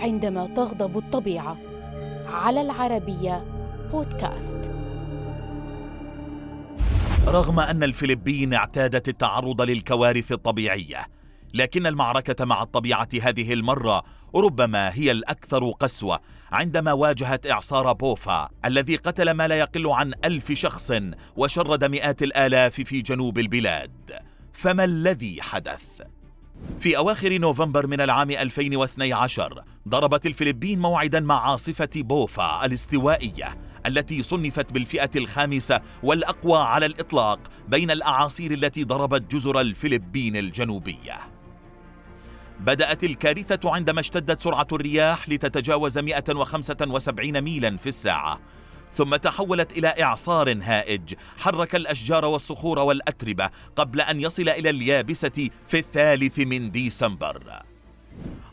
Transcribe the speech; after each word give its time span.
عندما 0.00 0.46
تغضب 0.46 0.98
الطبيعة. 0.98 1.56
على 2.26 2.60
العربية 2.60 3.44
بودكاست. 3.92 4.70
رغم 7.26 7.60
أن 7.60 7.82
الفلبين 7.82 8.54
اعتادت 8.54 9.08
التعرض 9.08 9.62
للكوارث 9.62 10.32
الطبيعية 10.32 11.06
لكن 11.54 11.86
المعركة 11.86 12.44
مع 12.44 12.62
الطبيعة 12.62 13.08
هذه 13.22 13.52
المرة 13.52 14.02
ربما 14.34 14.94
هي 14.94 15.10
الأكثر 15.10 15.70
قسوة 15.70 16.20
عندما 16.52 16.92
واجهت 16.92 17.46
إعصار 17.46 17.92
بوفا 17.92 18.48
الذي 18.64 18.96
قتل 18.96 19.30
ما 19.30 19.48
لا 19.48 19.54
يقل 19.54 19.86
عن 19.86 20.12
ألف 20.24 20.52
شخص 20.52 20.92
وشرد 21.36 21.84
مئات 21.84 22.22
الآلاف 22.22 22.74
في 22.74 23.00
جنوب 23.00 23.38
البلاد. 23.38 24.12
فما 24.52 24.84
الذي 24.84 25.42
حدث؟ 25.42 26.02
في 26.80 26.96
أواخر 26.96 27.38
نوفمبر 27.38 27.86
من 27.86 28.00
العام 28.00 28.30
2012 28.30 29.64
ضربت 29.88 30.26
الفلبين 30.26 30.78
موعدا 30.78 31.20
مع 31.20 31.50
عاصفة 31.50 31.88
بوفا 31.96 32.64
الاستوائية 32.66 33.58
التي 33.86 34.22
صنفت 34.22 34.72
بالفئة 34.72 35.10
الخامسة 35.16 35.80
والأقوى 36.02 36.58
على 36.58 36.86
الإطلاق 36.86 37.40
بين 37.68 37.90
الأعاصير 37.90 38.52
التي 38.52 38.84
ضربت 38.84 39.34
جزر 39.34 39.60
الفلبين 39.60 40.36
الجنوبية. 40.36 41.16
بدأت 42.60 43.04
الكارثة 43.04 43.74
عندما 43.74 44.00
اشتدت 44.00 44.40
سرعة 44.40 44.66
الرياح 44.72 45.28
لتتجاوز 45.28 45.98
175 45.98 47.40
ميلا 47.40 47.76
في 47.76 47.86
الساعة 47.86 48.40
ثم 48.96 49.16
تحولت 49.16 49.78
إلى 49.78 49.94
إعصار 50.02 50.58
هائج. 50.62 51.14
حرك 51.38 51.74
الأشجار 51.74 52.24
والصخور 52.24 52.78
والأتربة 52.78 53.50
قبل 53.76 54.00
أن 54.00 54.20
يصل 54.20 54.48
إلى 54.48 54.70
اليابسة 54.70 55.48
في 55.68 55.78
الثالث 55.78 56.38
من 56.38 56.70
ديسمبر. 56.70 57.62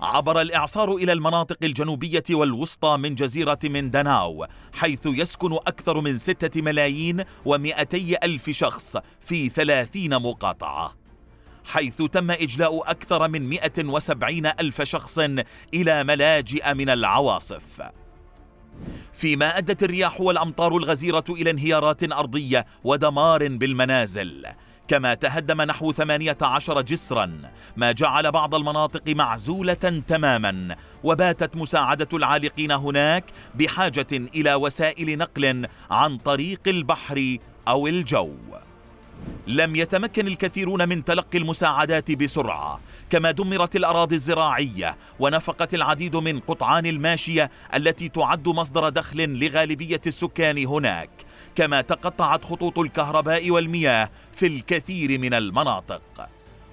عبر 0.00 0.40
الإعصار 0.40 0.94
إلى 0.94 1.12
المناطق 1.12 1.56
الجنوبية 1.62 2.24
والوسطى 2.30 2.96
من 2.96 3.14
جزيرة 3.14 3.58
مندناو 3.64 4.46
حيث 4.72 5.00
يسكن 5.04 5.52
أكثر 5.52 6.00
من 6.00 6.18
ستة 6.18 6.62
ملايين 6.62 7.24
ومئتي 7.44 8.16
ألف 8.22 8.50
شخص 8.50 8.96
في 9.26 9.48
ثلاثين 9.48 10.18
مقاطعة. 10.18 10.94
حيث 11.64 12.02
تم 12.02 12.30
إجلاء 12.30 12.90
أكثر 12.90 13.28
من 13.28 13.48
170 13.48 14.46
ألف 14.46 14.82
شخص 14.82 15.18
إلى 15.74 16.04
ملاجئ 16.04 16.74
من 16.74 16.90
العواصف. 16.90 17.62
فيما 19.16 19.58
أدت 19.58 19.82
الرياح 19.82 20.20
والأمطار 20.20 20.76
الغزيرة 20.76 21.24
إلى 21.30 21.50
انهيارات 21.50 22.12
أرضية 22.12 22.66
ودمار 22.84 23.48
بالمنازل. 23.48 24.46
كما 24.88 25.14
تهدم 25.14 25.62
نحو 25.62 25.92
18 25.92 26.80
جسرا 26.80 27.40
ما 27.76 27.92
جعل 27.92 28.32
بعض 28.32 28.54
المناطق 28.54 29.02
معزولة 29.08 30.02
تماما. 30.08 30.76
وباتت 31.04 31.56
مساعدة 31.56 32.08
العالقين 32.12 32.72
هناك 32.72 33.24
بحاجة 33.54 34.06
إلى 34.12 34.54
وسائل 34.54 35.18
نقل 35.18 35.68
عن 35.90 36.16
طريق 36.16 36.60
البحر 36.66 37.36
أو 37.68 37.86
الجو. 37.86 38.34
لم 39.46 39.76
يتمكن 39.76 40.26
الكثيرون 40.26 40.88
من 40.88 41.04
تلقي 41.04 41.38
المساعدات 41.38 42.12
بسرعة 42.12 42.80
كما 43.10 43.30
دمرت 43.30 43.76
الأراضي 43.76 44.14
الزراعية 44.14 44.96
ونفقت 45.20 45.74
العديد 45.74 46.16
من 46.16 46.38
قطعان 46.38 46.86
الماشية 46.86 47.50
التي 47.74 48.08
تعد 48.08 48.48
مصدر 48.48 48.88
دخل 48.88 49.38
لغالبية 49.38 50.00
السكان 50.06 50.66
هناك 50.66 51.10
كما 51.54 51.80
تقطعت 51.80 52.44
خطوط 52.44 52.78
الكهرباء 52.78 53.50
والمياه 53.50 54.10
في 54.36 54.46
الكثير 54.46 55.18
من 55.18 55.34
المناطق. 55.34 56.28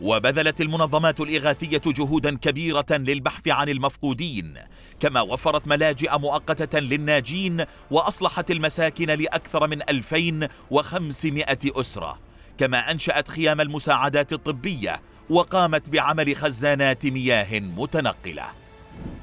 وبذلت 0.00 0.60
المنظمات 0.60 1.20
الإغاثية 1.20 1.82
جهودا 1.86 2.36
كبيرة 2.36 2.86
للبحث 2.90 3.48
عن 3.48 3.68
المفقودين 3.68 4.54
كما 5.00 5.20
وفرت 5.20 5.68
ملاجئ 5.68 6.18
مؤقتة 6.18 6.78
للناجين 6.78 7.64
وأصلحت 7.90 8.50
المساكن 8.50 9.06
لأكثر 9.06 9.66
من 9.66 9.82
2500 9.88 11.44
أسرة. 11.64 12.18
كما 12.58 12.90
أنشأت 12.90 13.28
خيام 13.28 13.60
المساعدات 13.60 14.32
الطبية 14.32 15.00
وقامت 15.30 15.90
بعمل 15.90 16.36
خزانات 16.36 17.06
مياه 17.06 17.60
متنقلة. 17.60 18.46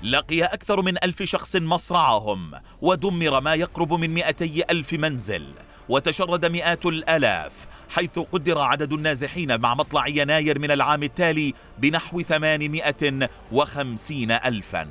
لقي 0.04 0.44
أكثر 0.44 0.82
من 0.82 1.04
ألف 1.04 1.24
شخص 1.24 1.56
مصرعهم 1.56 2.52
ودمر 2.82 3.42
ما 3.42 3.54
يقرب 3.54 3.94
من 3.94 4.10
مئتي 4.10 4.64
ألف 4.70 4.94
منزل 4.94 5.54
وتشرد 5.90 6.46
مئات 6.46 6.86
الآلاف 6.86 7.52
حيث 7.90 8.20
قدر 8.20 8.60
عدد 8.60 8.94
النازحين 8.94 9.62
مع 9.62 9.74
مطلع 9.74 10.08
يناير 10.08 10.60
من 10.60 10.72
العام 10.72 11.04
التالي 11.04 11.54
بنحو 11.78 12.22
850 12.22 14.32
ألفاً. 14.32 14.88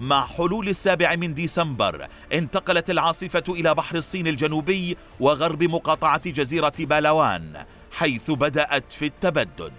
مع 0.00 0.26
حلول 0.26 0.68
السابع 0.68 1.16
من 1.16 1.34
ديسمبر 1.34 2.06
انتقلت 2.32 2.90
العاصفة 2.90 3.44
إلى 3.48 3.74
بحر 3.74 3.96
الصين 3.96 4.26
الجنوبي 4.26 4.96
وغرب 5.20 5.62
مقاطعة 5.62 6.30
جزيرة 6.30 6.72
بالاوان 6.78 7.64
حيث 7.92 8.30
بدأت 8.30 8.92
في 8.92 9.06
التبدد. 9.06 9.72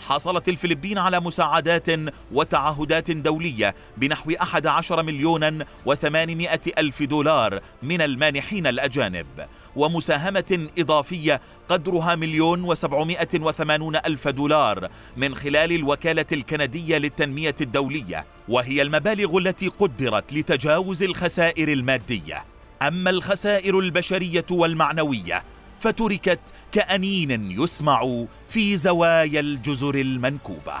حصلت 0.00 0.48
الفلبين 0.48 0.98
على 0.98 1.20
مساعدات 1.20 1.86
وتعهدات 2.32 3.10
دولية 3.10 3.74
بنحو 3.96 4.30
11 4.40 5.02
مليون 5.02 5.64
و800 5.64 6.68
ألف 6.78 7.02
دولار 7.02 7.60
من 7.82 8.02
المانحين 8.02 8.66
الأجانب 8.66 9.26
ومساهمة 9.76 10.68
إضافية 10.78 11.40
قدرها 11.68 12.14
مليون 12.14 12.64
وسبعمائة 12.64 13.28
وثمانون 13.40 13.96
ألف 13.96 14.28
دولار 14.28 14.88
من 15.16 15.34
خلال 15.34 15.72
الوكالة 15.72 16.26
الكندية 16.32 16.98
للتنمية 16.98 17.54
الدولية 17.60 18.26
وهي 18.48 18.82
المبالغ 18.82 19.38
التي 19.38 19.68
قدرت 19.68 20.32
لتجاوز 20.32 21.02
الخسائر 21.02 21.72
المادية. 21.72 22.44
أما 22.82 23.10
الخسائر 23.10 23.78
البشرية 23.78 24.46
والمعنوية 24.50 25.42
فتركت 25.80 26.40
كأنين 26.72 27.50
يسمع 27.50 28.24
في 28.48 28.76
زوايا 28.76 29.40
الجزر 29.40 29.94
المنكوبة. 29.94 30.74